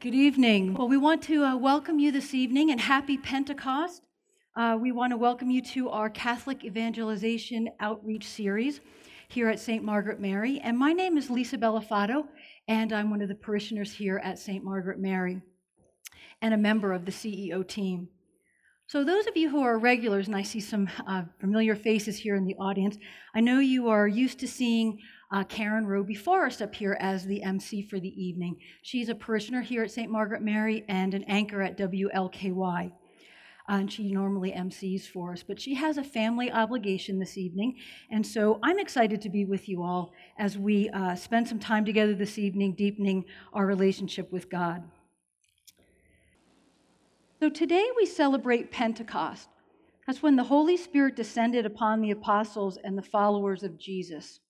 [0.00, 0.72] Good evening.
[0.72, 4.00] Well, we want to uh, welcome you this evening and happy Pentecost.
[4.56, 8.80] Uh, we want to welcome you to our Catholic Evangelization Outreach Series
[9.28, 9.84] here at St.
[9.84, 10.58] Margaret Mary.
[10.64, 12.28] And my name is Lisa Bellafato,
[12.66, 14.64] and I'm one of the parishioners here at St.
[14.64, 15.42] Margaret Mary
[16.40, 18.08] and a member of the CEO team.
[18.86, 22.36] So, those of you who are regulars, and I see some uh, familiar faces here
[22.36, 22.96] in the audience,
[23.34, 24.98] I know you are used to seeing
[25.32, 28.56] uh, Karen Roby Forrest up here as the MC for the evening.
[28.82, 30.10] She's a parishioner here at St.
[30.10, 32.92] Margaret Mary and an anchor at WLKY.
[33.68, 37.76] Uh, and she normally MCs for us, but she has a family obligation this evening.
[38.10, 41.84] And so I'm excited to be with you all as we uh, spend some time
[41.84, 44.82] together this evening, deepening our relationship with God.
[47.38, 49.48] So today we celebrate Pentecost.
[50.06, 54.40] That's when the Holy Spirit descended upon the apostles and the followers of Jesus.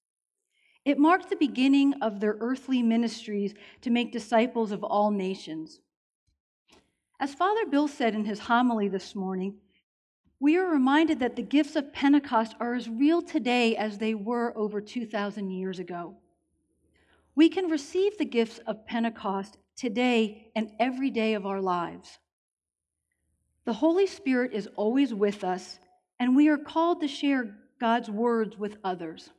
[0.84, 5.80] It marked the beginning of their earthly ministries to make disciples of all nations.
[7.18, 9.56] As Father Bill said in his homily this morning,
[10.38, 14.56] we are reminded that the gifts of Pentecost are as real today as they were
[14.56, 16.16] over 2,000 years ago.
[17.34, 22.18] We can receive the gifts of Pentecost today and every day of our lives.
[23.66, 25.78] The Holy Spirit is always with us,
[26.18, 29.30] and we are called to share God's words with others.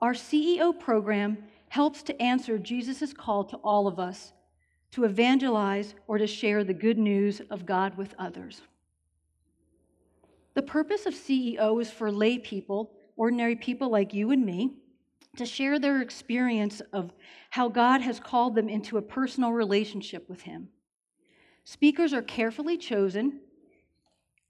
[0.00, 4.32] Our CEO program helps to answer Jesus' call to all of us
[4.92, 8.62] to evangelize or to share the good news of God with others.
[10.54, 14.74] The purpose of CEO is for lay people, ordinary people like you and me,
[15.36, 17.12] to share their experience of
[17.50, 20.68] how God has called them into a personal relationship with Him.
[21.64, 23.40] Speakers are carefully chosen,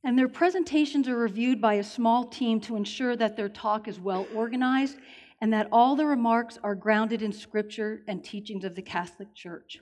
[0.05, 3.99] and their presentations are reviewed by a small team to ensure that their talk is
[3.99, 4.99] well organized
[5.41, 9.81] and that all the remarks are grounded in Scripture and teachings of the Catholic Church.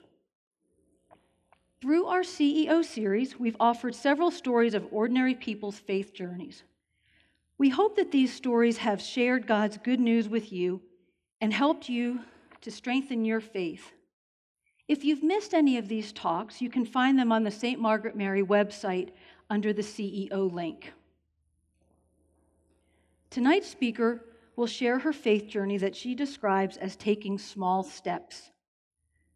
[1.81, 6.63] Through our CEO series, we've offered several stories of ordinary people's faith journeys.
[7.57, 10.81] We hope that these stories have shared God's good news with you
[11.39, 12.19] and helped you
[12.61, 13.91] to strengthen your faith.
[14.87, 17.79] If you've missed any of these talks, you can find them on the St.
[17.79, 19.09] Margaret Mary website
[19.49, 20.91] under the CEO link.
[23.29, 24.23] Tonight's speaker
[24.55, 28.51] will share her faith journey that she describes as taking small steps.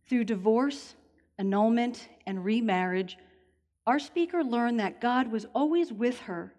[0.07, 0.95] Through divorce,
[1.37, 3.17] annulment, and remarriage,
[3.85, 6.53] our speaker learned that God was always with her,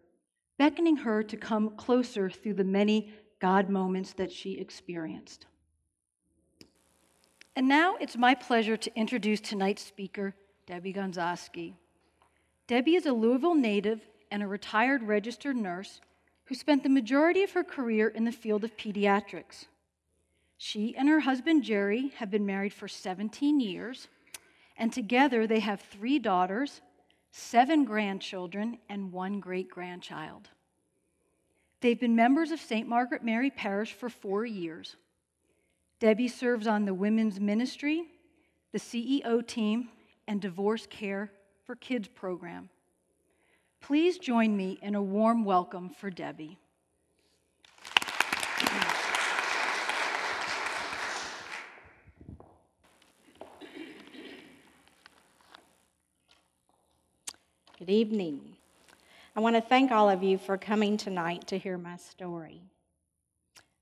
[0.59, 5.47] beckoning her to come closer through the many God moments that she experienced.
[7.56, 10.34] And now it's my pleasure to introduce tonight's speaker,
[10.66, 11.75] Debbie Gonzowski.
[12.66, 14.00] Debbie is a Louisville native
[14.31, 16.00] and a retired registered nurse
[16.50, 19.66] who spent the majority of her career in the field of pediatrics.
[20.59, 24.09] She and her husband Jerry have been married for 17 years,
[24.77, 26.81] and together they have three daughters,
[27.31, 30.49] seven grandchildren, and one great grandchild.
[31.83, 32.89] They've been members of St.
[32.89, 34.97] Margaret Mary Parish for four years.
[36.00, 38.06] Debbie serves on the women's ministry,
[38.72, 39.89] the CEO team,
[40.27, 41.31] and divorce care
[41.65, 42.71] for kids program.
[43.80, 46.58] Please join me in a warm welcome for Debbie.
[57.78, 58.56] Good evening.
[59.34, 62.60] I want to thank all of you for coming tonight to hear my story.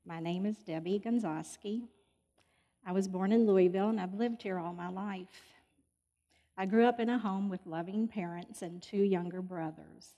[0.07, 1.83] My name is Debbie Gonzoski.
[2.87, 5.58] I was born in Louisville and I've lived here all my life.
[6.61, 10.17] I grew up in a home with loving parents and two younger brothers.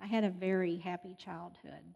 [0.00, 1.92] I had a very happy childhood.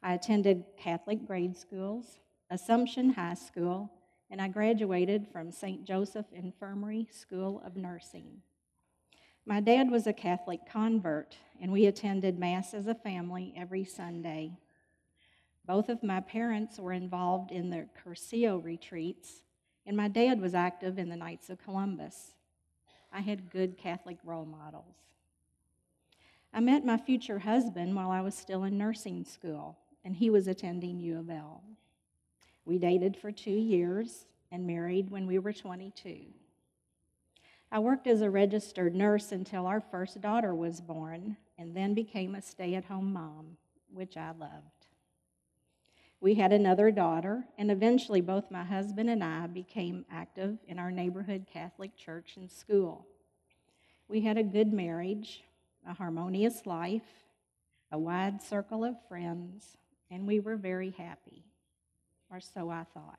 [0.00, 3.90] I attended Catholic grade schools, Assumption High School,
[4.30, 5.84] and I graduated from St.
[5.84, 8.42] Joseph Infirmary School of Nursing.
[9.44, 14.52] My dad was a Catholic convert, and we attended Mass as a family every Sunday.
[15.66, 19.42] Both of my parents were involved in the Cursillo retreats,
[19.84, 22.35] and my dad was active in the Knights of Columbus.
[23.16, 24.94] I had good Catholic role models.
[26.52, 30.46] I met my future husband while I was still in nursing school, and he was
[30.46, 31.62] attending U of L.
[32.66, 36.26] We dated for two years and married when we were 22.
[37.72, 42.34] I worked as a registered nurse until our first daughter was born, and then became
[42.34, 43.56] a stay at home mom,
[43.94, 44.75] which I loved.
[46.20, 50.90] We had another daughter, and eventually both my husband and I became active in our
[50.90, 53.06] neighborhood Catholic church and school.
[54.08, 55.44] We had a good marriage,
[55.86, 57.02] a harmonious life,
[57.92, 59.76] a wide circle of friends,
[60.10, 61.44] and we were very happy,
[62.30, 63.18] or so I thought.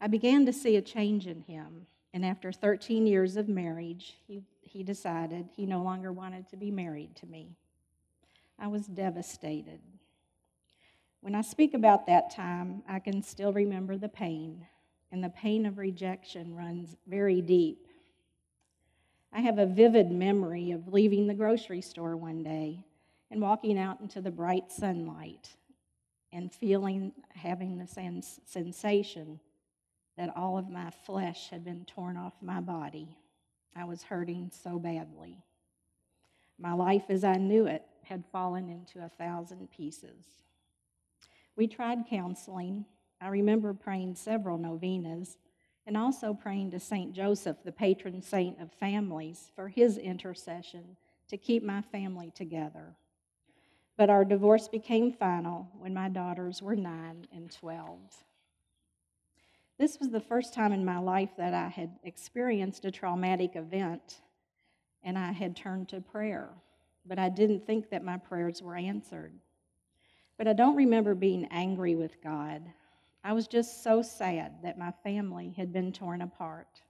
[0.00, 4.42] I began to see a change in him, and after 13 years of marriage, he,
[4.60, 7.56] he decided he no longer wanted to be married to me.
[8.58, 9.80] I was devastated.
[11.20, 14.66] When I speak about that time, I can still remember the pain,
[15.10, 17.88] and the pain of rejection runs very deep.
[19.32, 22.84] I have a vivid memory of leaving the grocery store one day
[23.30, 25.54] and walking out into the bright sunlight
[26.32, 29.40] and feeling, having the sens- sensation
[30.16, 33.16] that all of my flesh had been torn off my body.
[33.74, 35.42] I was hurting so badly.
[36.58, 40.24] My life as I knew it had fallen into a thousand pieces.
[41.58, 42.84] We tried counseling.
[43.20, 45.38] I remember praying several novenas
[45.88, 47.12] and also praying to St.
[47.12, 50.96] Joseph, the patron saint of families, for his intercession
[51.26, 52.94] to keep my family together.
[53.96, 57.98] But our divorce became final when my daughters were 9 and 12.
[59.80, 64.20] This was the first time in my life that I had experienced a traumatic event,
[65.02, 66.50] and I had turned to prayer.
[67.04, 69.32] But I didn't think that my prayers were answered.
[70.38, 72.62] But I don't remember being angry with God.
[73.24, 76.80] I was just so sad that my family had been torn apart.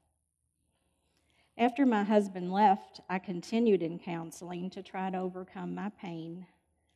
[1.56, 6.46] After my husband left, I continued in counseling to try to overcome my pain.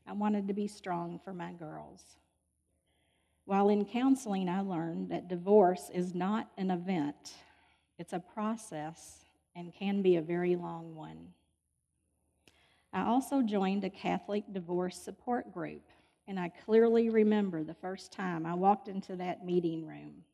[0.06, 2.04] I wanted to be strong for my girls.
[3.46, 7.34] While in counseling, I learned that divorce is not an event,
[7.98, 9.24] it's a process
[9.56, 11.28] and can be a very long one.
[12.92, 15.82] I also joined a Catholic divorce support group
[16.32, 20.24] and I clearly remember the first time I walked into that meeting room.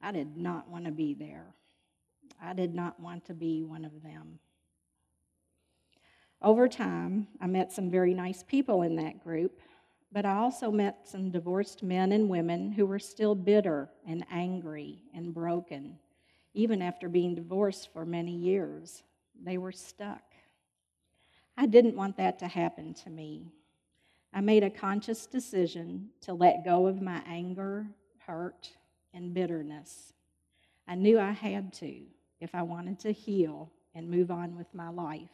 [0.00, 1.44] I did not want to be there.
[2.42, 4.38] I did not want to be one of them.
[6.40, 9.60] Over time, I met some very nice people in that group,
[10.10, 15.02] but I also met some divorced men and women who were still bitter and angry
[15.14, 15.98] and broken,
[16.54, 19.02] even after being divorced for many years.
[19.44, 20.22] They were stuck.
[21.58, 23.52] I didn't want that to happen to me.
[24.32, 27.86] I made a conscious decision to let go of my anger,
[28.26, 28.70] hurt,
[29.14, 30.12] and bitterness.
[30.86, 32.02] I knew I had to
[32.40, 35.30] if I wanted to heal and move on with my life.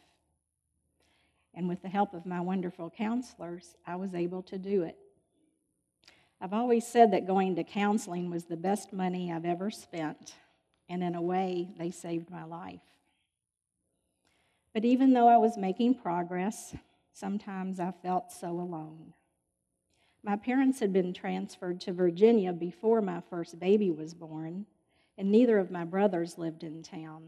[1.55, 4.97] And with the help of my wonderful counselors, I was able to do it.
[6.41, 10.35] I've always said that going to counseling was the best money I've ever spent,
[10.89, 12.81] and in a way, they saved my life.
[14.73, 16.75] But even though I was making progress,
[17.13, 19.13] Sometimes I felt so alone.
[20.23, 24.67] My parents had been transferred to Virginia before my first baby was born,
[25.19, 27.25] and neither of my brothers lived in town.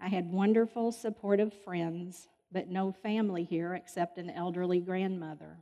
[0.00, 5.58] I had wonderful, supportive friends, but no family here except an elderly grandmother.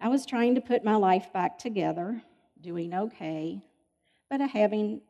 [0.00, 2.22] I was trying to put my life back together,
[2.60, 3.64] doing okay,
[4.28, 5.00] but having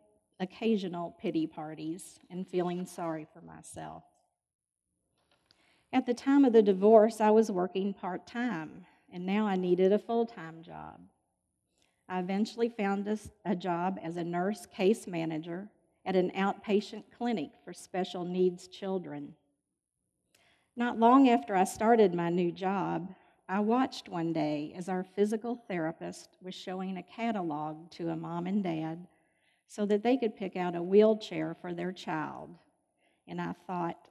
[0.41, 4.05] occasional pity parties and feeling sorry for myself.
[5.95, 9.93] At the time of the divorce, I was working part time, and now I needed
[9.93, 11.01] a full time job.
[12.09, 15.69] I eventually found a, a, job as a nurse case manager
[16.05, 19.35] at an outpatient clinic for special needs children.
[20.75, 23.15] Not long after I started my new job,
[23.49, 28.49] I watched one day as our physical therapist was showing a catalog to a mom
[28.49, 29.07] and dad
[29.69, 32.51] so that they could pick out a wheelchair for their child.
[33.29, 34.09] And I thought,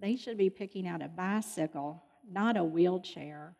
[0.00, 3.54] they should be picking out a bicycle, not a wheelchair.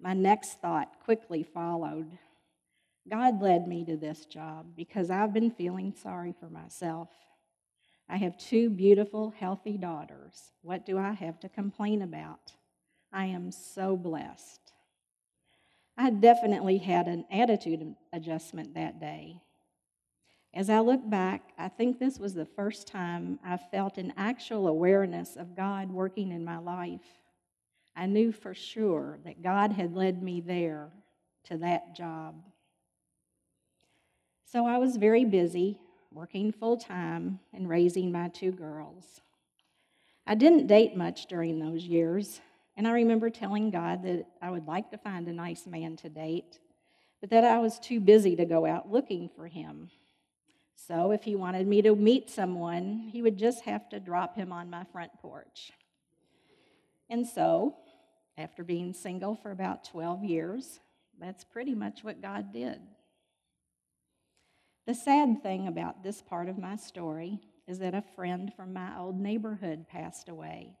[0.00, 2.18] My next thought quickly followed.
[3.08, 7.08] God led me to this job because I've been feeling sorry for myself.
[8.08, 10.52] I have two beautiful, healthy daughters.
[10.62, 12.52] What do I have to complain about?
[13.12, 14.72] I am so blessed.
[15.96, 19.42] I definitely had an attitude adjustment that day.
[20.54, 24.66] As I look back, I think this was the first time I felt an actual
[24.66, 27.20] awareness of God working in my life.
[27.94, 30.88] I knew for sure that God had led me there
[31.44, 32.42] to that job.
[34.50, 35.78] So I was very busy,
[36.12, 39.20] working full time and raising my two girls.
[40.26, 42.40] I didn't date much during those years,
[42.76, 46.08] and I remember telling God that I would like to find a nice man to
[46.08, 46.60] date,
[47.20, 49.90] but that I was too busy to go out looking for him.
[50.86, 54.52] So if he wanted me to meet someone, he would just have to drop him
[54.52, 55.72] on my front porch.
[57.10, 57.76] And so,
[58.36, 60.78] after being single for about 12 years,
[61.20, 62.80] that's pretty much what God did.
[64.86, 68.96] The sad thing about this part of my story is that a friend from my
[68.96, 70.76] old neighborhood passed away.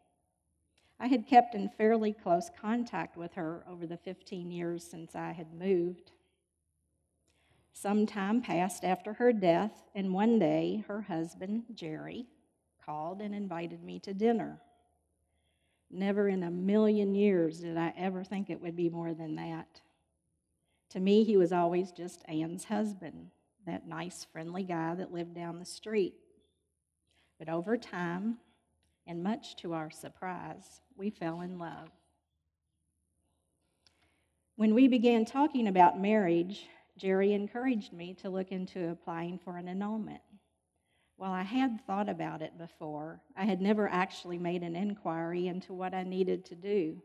[1.00, 5.32] I had kept in fairly close contact with her over the 15 years since I
[5.32, 6.12] had moved.
[7.80, 12.26] Some time passed after her death, and one day her husband, Jerry,
[12.84, 14.60] called and invited me to dinner.
[15.88, 19.80] Never in a million years did I ever think it would be more than that.
[20.90, 23.30] To me, he was always just Ann's husband,
[23.64, 26.14] that nice, friendly guy that lived down the street.
[27.38, 28.38] But over time,
[29.06, 31.90] and much to our surprise, we fell in love.
[34.56, 36.66] When we began talking about marriage,
[36.98, 40.20] Jerry encouraged me to look into applying for an annulment.
[41.16, 45.72] While I had thought about it before, I had never actually made an inquiry into
[45.72, 47.00] what I needed to do.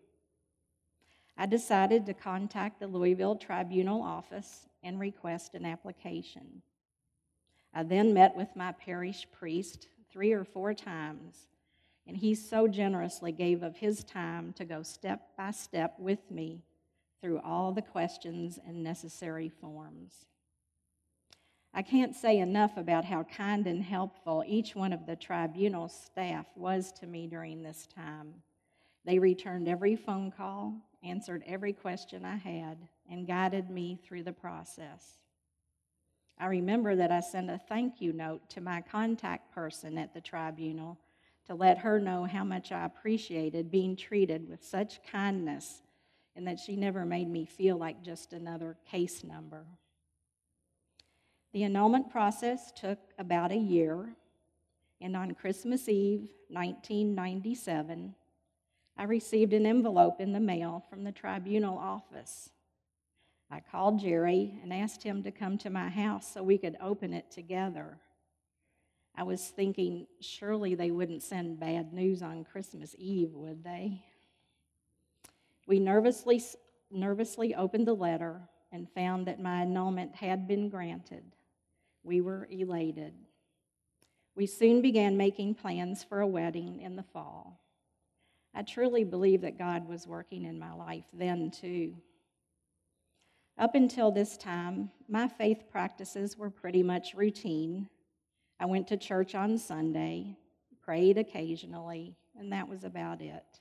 [1.37, 6.61] I decided to contact the Louisville Tribunal office and request an application.
[7.73, 11.47] I then met with my parish priest three or four times,
[12.05, 16.61] and he so generously gave of his time to go step by step with me
[17.23, 20.25] through all the questions and necessary forms.
[21.73, 26.45] I can't say enough about how kind and helpful each one of the tribunal staff
[26.57, 28.33] was to me during this time.
[29.05, 32.77] They returned every phone call, answered every question I had,
[33.09, 35.19] and guided me through the process.
[36.37, 40.21] I remember that I sent a thank you note to my contact person at the
[40.21, 40.99] tribunal
[41.45, 45.83] to let her know how much I appreciated being treated with such kindness
[46.35, 49.65] and that she never made me feel like just another case number.
[51.53, 54.09] The annulment process took about a year,
[54.99, 58.15] and on Christmas Eve, 1997,
[58.97, 62.49] I received an envelope in the mail from the tribunal office.
[63.51, 67.13] I called Jerry and asked him to come to my house so we could open
[67.13, 67.99] it together.
[69.15, 74.03] I was thinking, surely they wouldn't send bad news on Christmas Eve, would they?
[75.67, 76.41] We nervously,
[76.91, 78.41] nervously opened the letter
[78.71, 81.23] and found that my annulment had been granted.
[82.03, 83.13] We were elated.
[84.35, 87.61] We soon began making plans for a wedding in the fall.
[88.55, 91.95] I truly believe that God was working in my life then, too.
[93.57, 97.87] Up until this time, my faith practices were pretty much routine.
[98.59, 100.35] I went to church on Sunday,
[100.81, 103.59] prayed occasionally, and that was about it.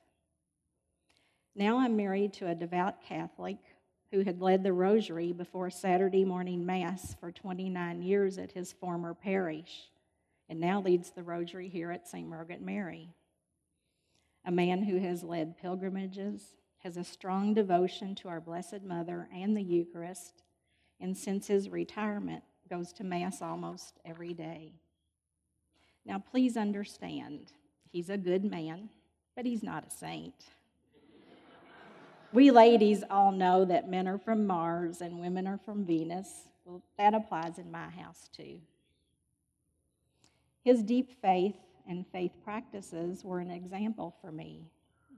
[1.54, 3.58] Now I'm married to a devout Catholic
[4.10, 9.14] who had led the rosary before Saturday morning Mass for 29 years at his former
[9.14, 9.90] parish,
[10.48, 12.28] and now leads the rosary here at St.
[12.28, 13.08] Margaret Mary
[14.44, 19.56] a man who has led pilgrimages, has a strong devotion to our Blessed Mother and
[19.56, 20.42] the Eucharist,
[21.00, 24.72] and since his retirement, goes to Mass almost every day.
[26.04, 27.52] Now, please understand,
[27.90, 28.88] he's a good man,
[29.36, 30.46] but he's not a saint.
[32.32, 36.48] We ladies all know that men are from Mars and women are from Venus.
[36.64, 38.60] Well, that applies in my house too.
[40.64, 44.64] His deep faith and faith practices were an example for me.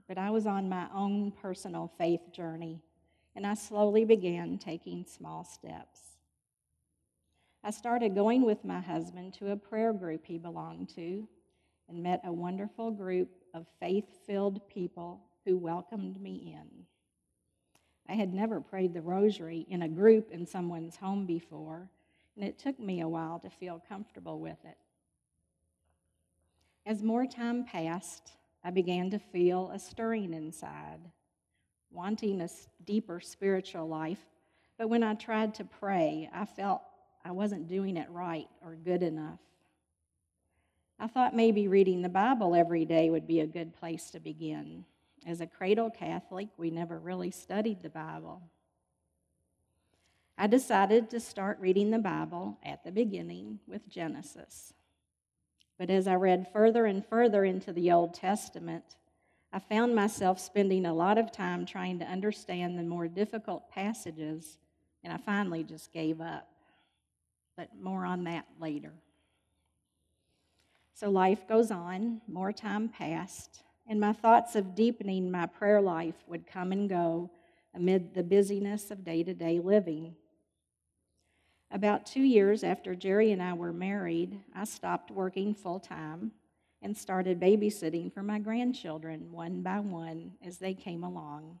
[0.07, 2.81] But I was on my own personal faith journey,
[3.35, 5.99] and I slowly began taking small steps.
[7.63, 11.27] I started going with my husband to a prayer group he belonged to
[11.89, 16.85] and met a wonderful group of faith filled people who welcomed me in.
[18.07, 21.89] I had never prayed the rosary in a group in someone's home before,
[22.35, 24.77] and it took me a while to feel comfortable with it.
[26.85, 28.33] As more time passed,
[28.63, 30.99] I began to feel a stirring inside,
[31.91, 32.49] wanting a
[32.85, 34.25] deeper spiritual life.
[34.77, 36.81] But when I tried to pray, I felt
[37.23, 39.39] I wasn't doing it right or good enough.
[40.99, 44.85] I thought maybe reading the Bible every day would be a good place to begin.
[45.25, 48.43] As a cradle Catholic, we never really studied the Bible.
[50.37, 54.73] I decided to start reading the Bible at the beginning with Genesis.
[55.79, 58.83] But as I read further and further into the Old Testament,
[59.51, 64.57] I found myself spending a lot of time trying to understand the more difficult passages,
[65.03, 66.49] and I finally just gave up.
[67.57, 68.91] But more on that later.
[70.93, 76.15] So life goes on, more time passed, and my thoughts of deepening my prayer life
[76.27, 77.29] would come and go
[77.73, 80.15] amid the busyness of day to day living.
[81.71, 86.31] About two years after Jerry and I were married, I stopped working full time
[86.81, 91.59] and started babysitting for my grandchildren one by one as they came along,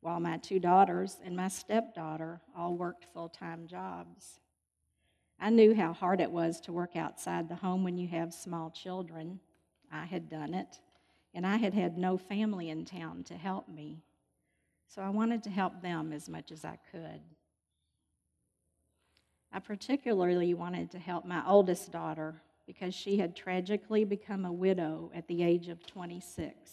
[0.00, 4.40] while my two daughters and my stepdaughter all worked full time jobs.
[5.38, 8.70] I knew how hard it was to work outside the home when you have small
[8.70, 9.40] children.
[9.92, 10.80] I had done it,
[11.34, 14.02] and I had had no family in town to help me.
[14.86, 17.20] So I wanted to help them as much as I could.
[19.52, 25.10] I particularly wanted to help my oldest daughter because she had tragically become a widow
[25.14, 26.70] at the age of 26.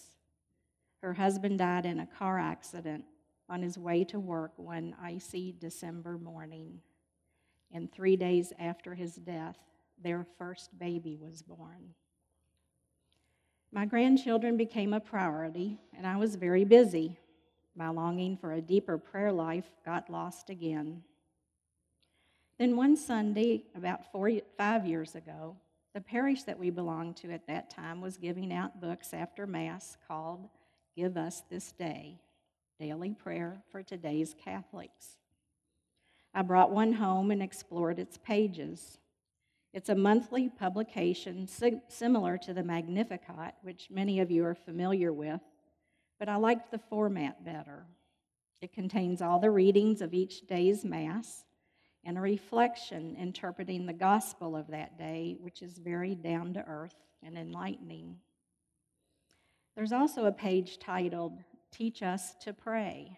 [1.02, 3.04] Her husband died in a car accident
[3.50, 6.80] on his way to work one icy December morning.
[7.72, 9.58] And three days after his death,
[10.02, 11.94] their first baby was born.
[13.74, 17.18] My grandchildren became a priority, and I was very busy.
[17.76, 21.04] My longing for a deeper prayer life got lost again.
[22.60, 25.56] Then one Sunday, about four, five years ago,
[25.94, 29.98] the parish that we belonged to at that time was giving out books after Mass
[30.08, 30.50] called
[30.96, 32.20] Give Us This Day
[32.80, 35.18] Daily Prayer for Today's Catholics.
[36.34, 39.00] I brought one home and explored its pages.
[39.74, 45.40] It's a monthly publication similar to the Magnificat, which many of you are familiar with,
[46.20, 47.86] but I liked the format better.
[48.62, 51.46] It contains all the readings of each day's Mass
[52.04, 56.96] and a reflection interpreting the gospel of that day, which is very down to earth
[57.24, 58.18] and enlightening.
[59.76, 61.40] There's also a page titled
[61.72, 63.18] Teach Us to Pray,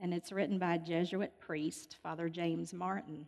[0.00, 3.26] and it's written by a Jesuit priest, Father James Martin.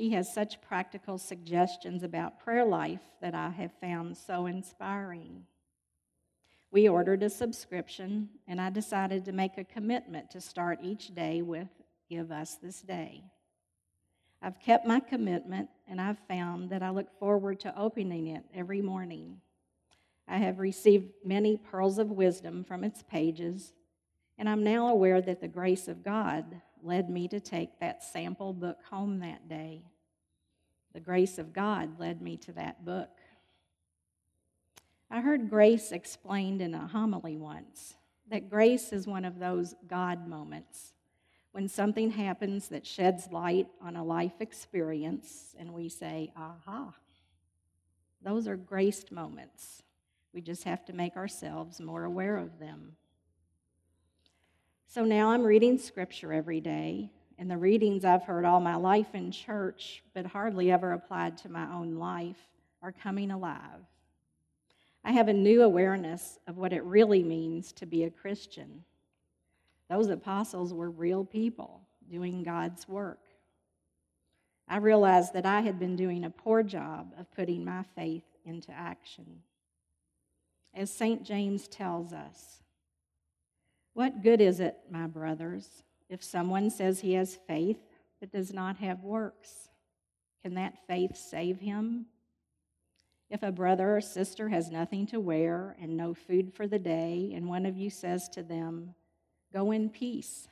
[0.00, 5.44] He has such practical suggestions about prayer life that I have found so inspiring.
[6.70, 11.42] We ordered a subscription, and I decided to make a commitment to start each day
[11.42, 11.68] with
[12.08, 13.24] Give Us This Day.
[14.40, 18.80] I've kept my commitment, and I've found that I look forward to opening it every
[18.80, 19.42] morning.
[20.26, 23.74] I have received many pearls of wisdom from its pages,
[24.38, 28.52] and I'm now aware that the grace of God led me to take that sample
[28.52, 29.82] book home that day.
[30.92, 33.10] The grace of God led me to that book.
[35.10, 37.94] I heard grace explained in a homily once
[38.30, 40.92] that grace is one of those God moments
[41.52, 46.94] when something happens that sheds light on a life experience and we say, aha.
[48.22, 49.82] Those are graced moments.
[50.32, 52.96] We just have to make ourselves more aware of them.
[54.92, 59.14] So now I'm reading scripture every day, and the readings I've heard all my life
[59.14, 62.48] in church, but hardly ever applied to my own life,
[62.82, 63.86] are coming alive.
[65.04, 68.82] I have a new awareness of what it really means to be a Christian.
[69.88, 73.22] Those apostles were real people doing God's work.
[74.66, 78.72] I realized that I had been doing a poor job of putting my faith into
[78.72, 79.42] action.
[80.74, 81.22] As St.
[81.22, 82.60] James tells us,
[83.94, 87.78] what good is it, my brothers, if someone says he has faith
[88.20, 89.68] but does not have works?
[90.42, 92.06] Can that faith save him?
[93.28, 97.32] If a brother or sister has nothing to wear and no food for the day,
[97.34, 98.94] and one of you says to them,
[99.52, 100.48] Go in peace,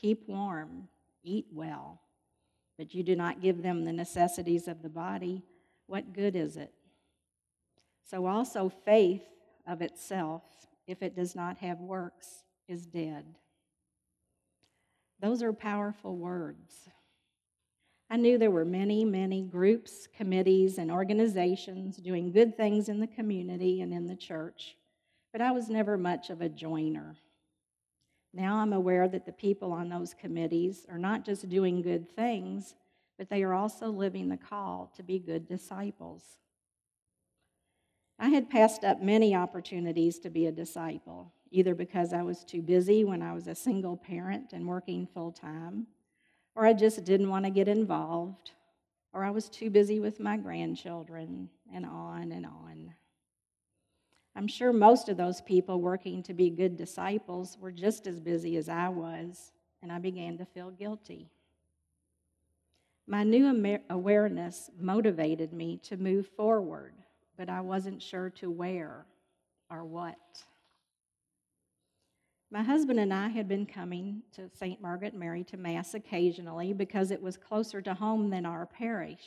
[0.00, 0.88] keep warm,
[1.22, 2.00] eat well,
[2.78, 5.42] but you do not give them the necessities of the body,
[5.86, 6.72] what good is it?
[8.08, 9.22] So also faith
[9.66, 10.42] of itself,
[10.86, 13.24] if it does not have works, is dead.
[15.20, 16.88] Those are powerful words.
[18.10, 23.06] I knew there were many, many groups, committees, and organizations doing good things in the
[23.06, 24.76] community and in the church,
[25.32, 27.16] but I was never much of a joiner.
[28.32, 32.74] Now I'm aware that the people on those committees are not just doing good things,
[33.16, 36.22] but they are also living the call to be good disciples.
[38.18, 42.62] I had passed up many opportunities to be a disciple, either because I was too
[42.62, 45.86] busy when I was a single parent and working full time,
[46.56, 48.50] or I just didn't want to get involved,
[49.12, 52.92] or I was too busy with my grandchildren, and on and on.
[54.34, 58.56] I'm sure most of those people working to be good disciples were just as busy
[58.56, 61.30] as I was, and I began to feel guilty.
[63.06, 66.94] My new awareness motivated me to move forward,
[67.36, 69.06] but I wasn't sure to where
[69.70, 70.16] or what.
[72.54, 74.80] My husband and I had been coming to St.
[74.80, 79.24] Margaret Mary to Mass occasionally because it was closer to home than our parish.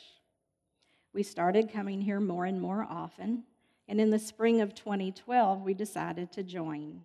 [1.12, 3.44] We started coming here more and more often,
[3.90, 7.02] and in the spring of 2012, we decided to join.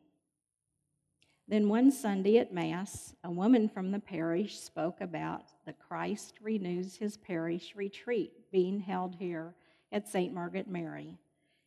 [1.49, 6.95] Then one Sunday at Mass, a woman from the parish spoke about the Christ Renews
[6.95, 9.57] His Parish retreat being held here
[9.91, 10.33] at St.
[10.33, 11.19] Margaret Mary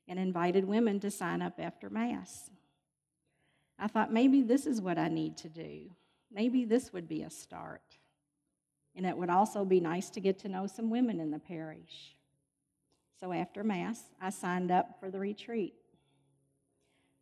[0.08, 2.52] and invited women to sign up after Mass.
[3.78, 5.92] I thought maybe this is what I need to do.
[6.32, 7.98] Maybe this would be a start.
[8.96, 12.16] And it would also be nice to get to know some women in the parish.
[13.20, 15.74] So after Mass, I signed up for the retreat.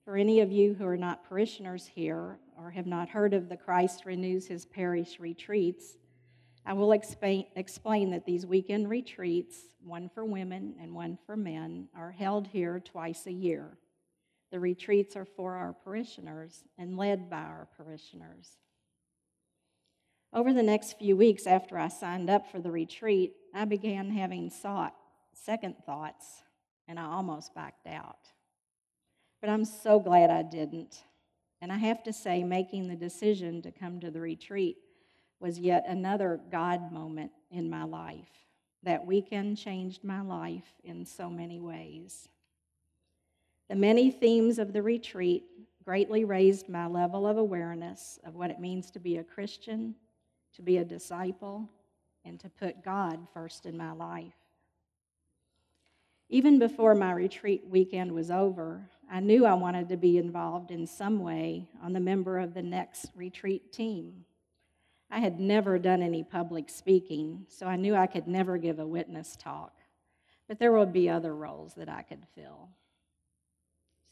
[0.06, 3.58] For any of you who are not parishioners here or have not heard of the
[3.58, 5.98] Christ Renews His Parish retreats,
[6.66, 12.12] I will explain, that these weekend retreats, one for women and one for men, are
[12.12, 13.78] held here twice a year.
[14.54, 18.52] The retreats are for our parishioners and led by our parishioners.
[20.32, 24.52] Over the next few weeks after I signed up for the retreat, I began having
[24.52, 24.94] sought,
[25.34, 26.44] second thoughts,
[26.88, 28.28] and I almost backed out.
[29.42, 31.04] But I'm so glad I didn't.
[31.60, 34.78] And I have to say, making the decision to come to the retreat
[35.40, 38.30] was yet another God moment in my life.
[38.84, 42.30] That weekend changed my life in so many ways.
[43.70, 45.46] The many themes of the retreat
[45.84, 49.96] greatly raised my level of awareness of what it means to be a Christian,
[50.56, 51.70] to be a disciple,
[52.26, 54.34] and to put God first in my life.
[56.30, 60.88] Even before my retreat weekend was over, I knew I wanted to be involved in
[60.88, 64.26] some way on the member of the next retreat team.
[65.12, 68.88] I had never done any public speaking, so I knew I could never give a
[68.88, 69.74] witness talk,
[70.48, 72.70] but there would be other roles that I could fill.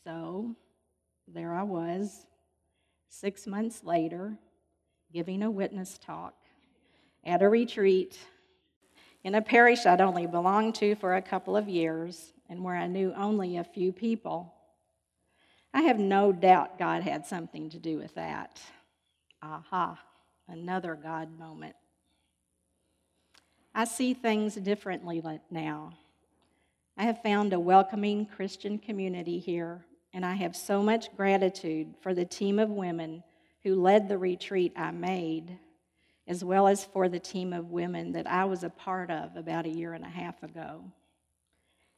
[0.04, 0.56] So
[1.28, 2.26] there I was,
[3.10, 4.38] six months later,
[5.14, 6.34] giving a witness talk
[7.24, 8.18] at a retreat
[9.24, 12.88] in a parish I'd only belonged to for a couple of years and where I
[12.88, 14.54] knew only a few people.
[15.74, 18.60] I have no doubt God had something to do with that.
[19.44, 20.00] Aha,
[20.48, 21.76] another God moment.
[23.74, 25.94] I see things differently now.
[26.98, 32.14] I have found a welcoming Christian community here, and I have so much gratitude for
[32.14, 33.24] the team of women
[33.64, 35.58] who led the retreat I made
[36.28, 39.66] as well as for the team of women that I was a part of about
[39.66, 40.84] a year and a half ago.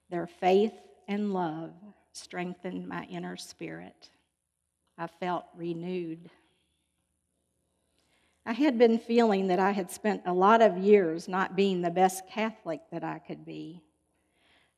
[0.10, 0.74] Their faith
[1.08, 1.72] and love
[2.14, 4.10] strengthened my inner spirit.
[4.98, 6.30] I felt renewed.
[8.46, 11.92] I had been feeling that I had spent a lot of years not being the
[11.92, 13.82] best Catholic that I could be.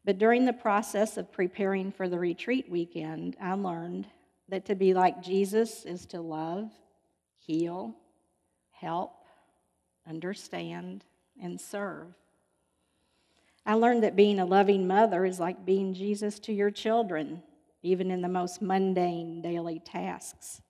[0.06, 4.06] But during the process of preparing for the retreat weekend, I learned
[4.50, 6.70] that to be like Jesus is to love,
[7.40, 7.96] heal,
[8.72, 9.14] help,
[10.08, 11.04] understand,
[11.42, 12.14] and serve.
[13.66, 17.42] I learned that being a loving mother is like being Jesus to your children,
[17.82, 20.62] even in the most mundane daily tasks.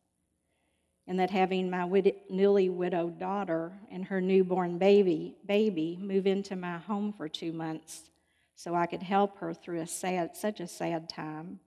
[1.08, 6.56] And that having my wid- newly widowed daughter and her newborn baby, baby move into
[6.56, 8.10] my home for two months
[8.56, 11.60] so I could help her through a sad, such a sad time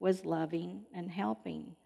[0.00, 1.76] was loving and helping.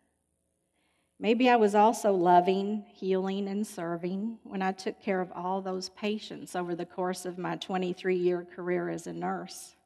[1.19, 5.89] Maybe I was also loving, healing, and serving when I took care of all those
[5.91, 9.77] patients over the course of my 23 year career as a nurse.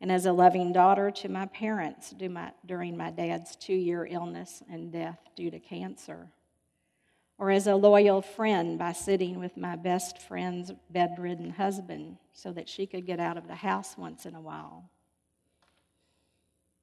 [0.00, 2.14] And as a loving daughter to my parents
[2.66, 6.28] during my dad's two year illness and death due to cancer.
[7.38, 12.68] Or as a loyal friend by sitting with my best friend's bedridden husband so that
[12.68, 14.90] she could get out of the house once in a while.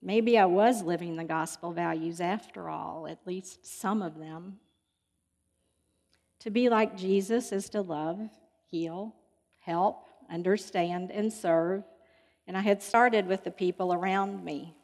[0.01, 4.59] Maybe I was living the gospel values after all, at least some of them.
[6.39, 8.19] To be like Jesus is to love,
[8.65, 9.15] heal,
[9.59, 11.83] help, understand, and serve.
[12.47, 14.75] And I had started with the people around me.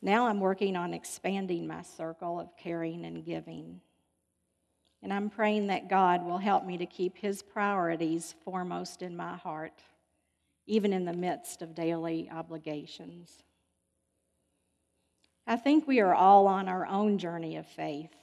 [0.00, 3.80] Now I'm working on expanding my circle of caring and giving.
[5.02, 9.36] And I'm praying that God will help me to keep His priorities foremost in my
[9.36, 9.82] heart,
[10.66, 13.42] even in the midst of daily obligations.
[15.46, 18.14] I think we are all on our own journey of faith,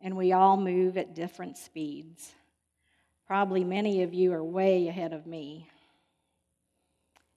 [0.00, 2.32] and we all move at different speeds.
[3.26, 5.68] Probably many of you are way ahead of me.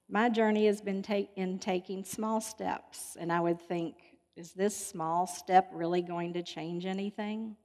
[0.09, 3.95] My journey has been take, in taking small steps, and I would think,
[4.37, 7.57] is this small step really going to change anything?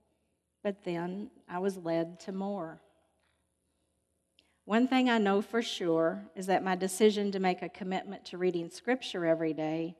[0.62, 2.80] But then I was led to more.
[4.64, 8.38] One thing I know for sure is that my decision to make a commitment to
[8.38, 9.96] reading Scripture every day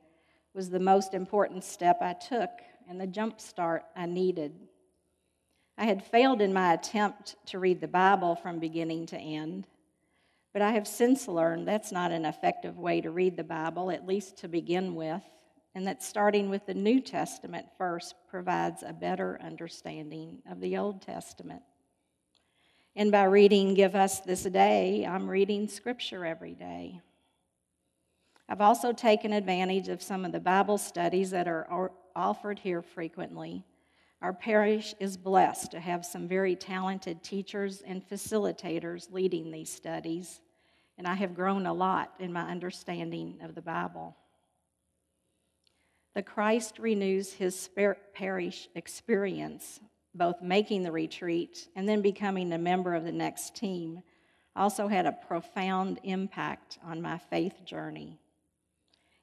[0.53, 2.49] was the most important step I took
[2.87, 4.53] and the jump start I needed.
[5.77, 9.67] I had failed in my attempt to read the Bible from beginning to end,
[10.53, 14.07] but I have since learned that's not an effective way to read the Bible, at
[14.07, 15.23] least to begin with,
[15.75, 21.01] and that starting with the New Testament first provides a better understanding of the Old
[21.01, 21.61] Testament.
[22.95, 27.01] And by reading Give Us This Day, I'm reading Scripture every day.
[28.47, 33.63] I've also taken advantage of some of the Bible studies that are offered here frequently.
[34.21, 40.39] Our parish is blessed to have some very talented teachers and facilitators leading these studies,
[40.97, 44.15] and I have grown a lot in my understanding of the Bible.
[46.15, 47.69] The Christ Renews His
[48.13, 49.79] Parish experience
[50.15, 54.01] both making the retreat and then becoming a member of the next team,
[54.55, 58.19] also had a profound impact on my faith journey.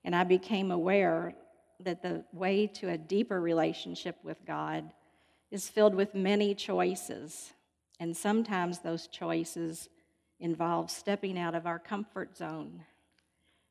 [0.04, 1.34] And I became aware
[1.80, 4.92] that the way to a deeper relationship with God
[5.50, 7.52] is filled with many choices.
[8.00, 9.88] And sometimes those choices
[10.40, 12.84] involve stepping out of our comfort zone.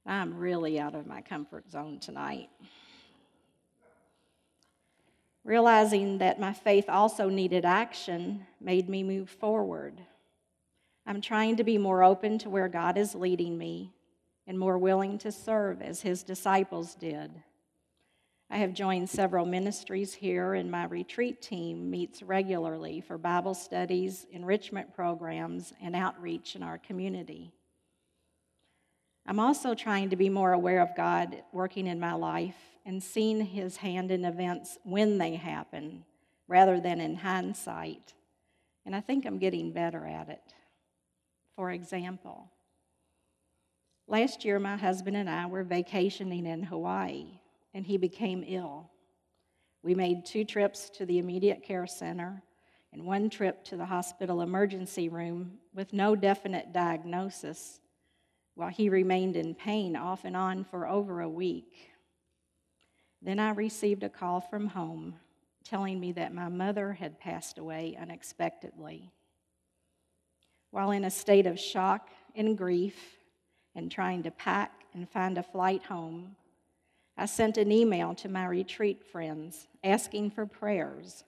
[0.05, 2.49] I'm really out of my comfort zone tonight.
[5.43, 10.01] Realizing that my faith also needed action made me move forward.
[11.05, 13.93] I'm trying to be more open to where God is leading me
[14.45, 17.31] and more willing to serve as his disciples did.
[18.51, 24.25] I have joined several ministries here, and my retreat team meets regularly for Bible studies,
[24.31, 27.53] enrichment programs, and outreach in our community.
[29.27, 32.57] I'm also trying to be more aware of God working in my life
[32.89, 36.03] and seeing his hand in events when they happen
[36.47, 38.15] rather than in hindsight.
[38.83, 40.41] And I think I'm getting better at it.
[41.55, 42.49] For example,
[44.07, 47.27] last year my husband and I were vacationing in Hawaii
[47.75, 48.89] and he became ill.
[49.83, 52.41] We made two trips to the immediate care center
[52.91, 57.81] and one trip to the hospital emergency room with no definite diagnosis
[58.55, 61.88] while he remained in pain off and on for over a week.
[63.21, 65.15] Then I received a call from home
[65.63, 69.11] telling me that my mother had passed away unexpectedly.
[70.71, 73.17] While in a state of shock and grief
[73.75, 76.35] and trying to pack and find a flight home,
[77.17, 81.23] I sent an email to my retreat friends asking for prayers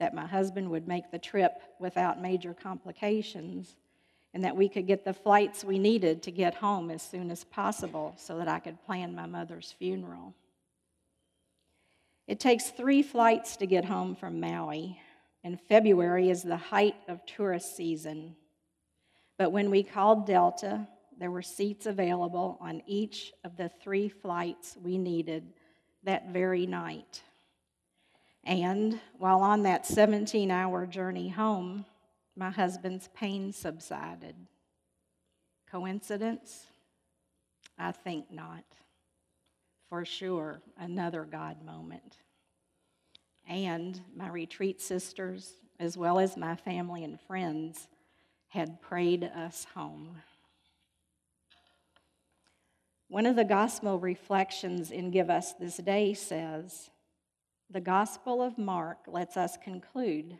[0.00, 3.76] that my husband would make the trip without major complications
[4.32, 7.44] and that we could get the flights we needed to get home as soon as
[7.44, 10.34] possible so that I could plan my mother's funeral.
[12.28, 15.00] It takes three flights to get home from Maui,
[15.42, 18.36] and February is the height of tourist season.
[19.38, 20.86] But when we called Delta,
[21.18, 25.54] there were seats available on each of the three flights we needed
[26.04, 27.22] that very night.
[28.44, 31.86] And while on that 17 hour journey home,
[32.36, 34.36] my husband's pain subsided.
[35.70, 36.66] Coincidence?
[37.78, 38.64] I think not.
[39.88, 42.18] For sure, another God moment.
[43.48, 47.88] And my retreat sisters, as well as my family and friends,
[48.48, 50.16] had prayed us home.
[53.08, 56.90] One of the gospel reflections in Give Us This Day says,
[57.70, 60.38] The Gospel of Mark lets us conclude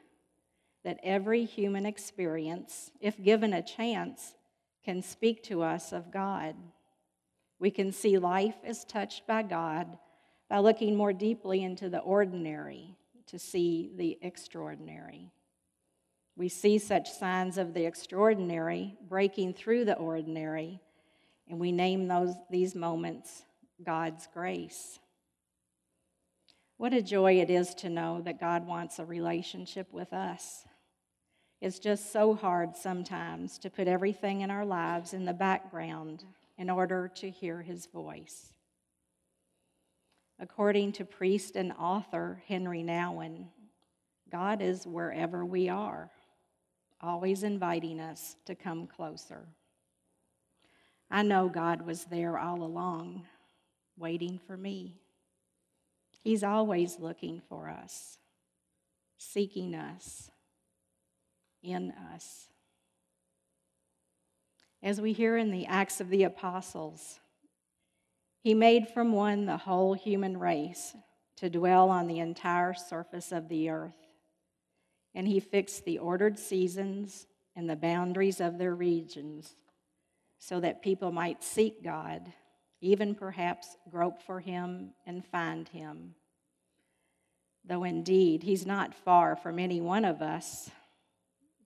[0.84, 4.34] that every human experience, if given a chance,
[4.84, 6.56] can speak to us of God.
[7.58, 9.98] We can see life as touched by God
[10.48, 15.30] by looking more deeply into the ordinary to see the extraordinary.
[16.36, 20.80] We see such signs of the extraordinary breaking through the ordinary
[21.48, 23.42] and we name those, these moments
[23.84, 24.98] God's grace.
[26.76, 30.64] What a joy it is to know that God wants a relationship with us.
[31.60, 36.24] It's just so hard sometimes to put everything in our lives in the background
[36.58, 38.52] in order to hear his voice.
[40.40, 43.46] According to priest and author Henri Nouwen,
[44.30, 46.10] God is wherever we are,
[47.00, 49.48] always inviting us to come closer.
[51.10, 53.24] I know God was there all along,
[53.96, 55.00] waiting for me.
[56.22, 58.18] He's always looking for us,
[59.16, 60.30] seeking us,
[61.62, 62.48] in us.
[64.82, 67.18] As we hear in the Acts of the Apostles,
[68.40, 70.94] he made from one the whole human race
[71.36, 74.06] to dwell on the entire surface of the earth.
[75.14, 79.56] And he fixed the ordered seasons and the boundaries of their regions
[80.38, 82.32] so that people might seek God,
[82.80, 86.14] even perhaps grope for him and find him.
[87.64, 90.70] Though indeed, he's not far from any one of us,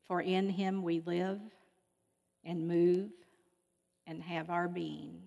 [0.06, 1.40] for in him we live
[2.44, 3.10] and move
[4.06, 5.22] and have our being.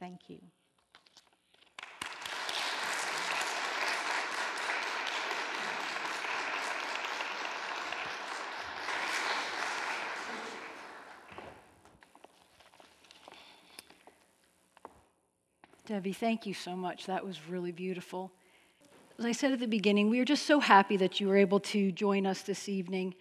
[0.00, 0.38] Thank you.
[15.86, 17.06] Debbie, thank you so much.
[17.06, 18.32] That was really beautiful.
[19.18, 21.60] As I said at the beginning, we are just so happy that you were able
[21.60, 23.14] to join us this evening.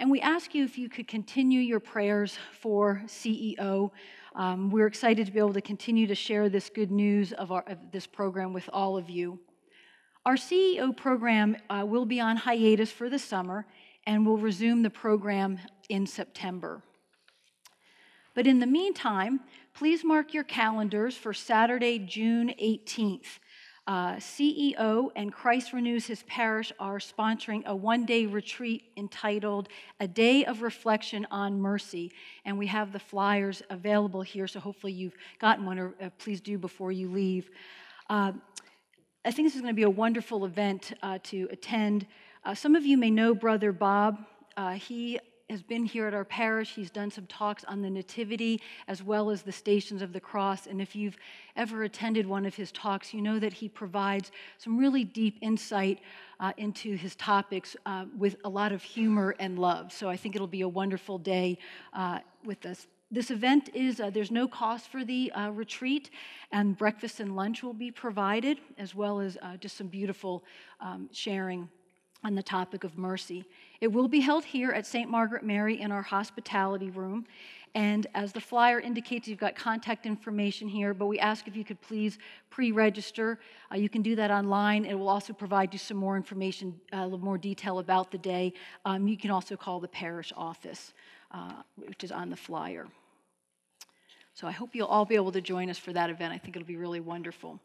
[0.00, 3.90] And we ask you if you could continue your prayers for CEO.
[4.34, 7.62] Um, we're excited to be able to continue to share this good news of, our,
[7.66, 9.38] of this program with all of you.
[10.24, 13.66] Our CEO program uh, will be on hiatus for the summer
[14.06, 15.58] and we'll resume the program
[15.90, 16.82] in September.
[18.34, 19.40] But in the meantime,
[19.74, 23.38] please mark your calendars for Saturday, June 18th.
[23.90, 30.06] Uh, CEO and Christ Renews His Parish are sponsoring a one day retreat entitled A
[30.06, 32.12] Day of Reflection on Mercy.
[32.44, 36.40] And we have the flyers available here, so hopefully you've gotten one, or uh, please
[36.40, 37.50] do before you leave.
[38.08, 38.30] Uh,
[39.24, 42.06] I think this is going to be a wonderful event uh, to attend.
[42.44, 44.24] Uh, some of you may know Brother Bob.
[44.56, 45.18] Uh, he
[45.50, 46.74] has been here at our parish.
[46.74, 50.66] He's done some talks on the Nativity as well as the Stations of the Cross.
[50.66, 51.16] And if you've
[51.56, 56.00] ever attended one of his talks, you know that he provides some really deep insight
[56.38, 59.92] uh, into his topics uh, with a lot of humor and love.
[59.92, 61.58] So I think it'll be a wonderful day
[61.92, 62.86] uh, with us.
[63.10, 66.10] This event is, uh, there's no cost for the uh, retreat,
[66.52, 70.44] and breakfast and lunch will be provided, as well as uh, just some beautiful
[70.80, 71.68] um, sharing
[72.22, 73.44] on the topic of mercy.
[73.80, 75.10] It will be held here at St.
[75.10, 77.26] Margaret Mary in our hospitality room.
[77.74, 81.64] And as the flyer indicates, you've got contact information here, but we ask if you
[81.64, 82.18] could please
[82.50, 83.38] pre register.
[83.72, 84.84] Uh, you can do that online.
[84.84, 88.18] It will also provide you some more information, uh, a little more detail about the
[88.18, 88.52] day.
[88.84, 90.92] Um, you can also call the parish office,
[91.30, 92.88] uh, which is on the flyer.
[94.34, 96.32] So I hope you'll all be able to join us for that event.
[96.32, 97.60] I think it'll be really wonderful.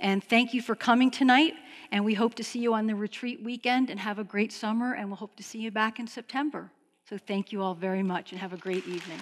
[0.00, 1.54] And thank you for coming tonight.
[1.90, 4.94] And we hope to see you on the retreat weekend and have a great summer.
[4.94, 6.70] And we'll hope to see you back in September.
[7.08, 9.20] So thank you all very much and have a great evening.